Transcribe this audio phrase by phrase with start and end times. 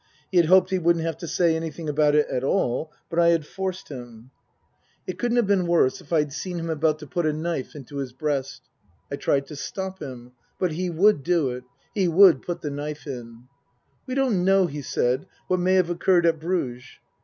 [0.31, 3.27] He had hoped he wouldn't have to say anything about it at all, but I
[3.27, 4.31] had forced him.
[5.05, 7.27] 102 Tasker Jevons It couldn't have been worse if I'd seen him about to put
[7.27, 8.63] a knife into his breast.
[9.11, 13.05] I tried to stop him, but he would do it, he would put the knife
[13.05, 13.43] in."
[14.07, 16.83] We don't know," he said," what may have occurred at Bruges."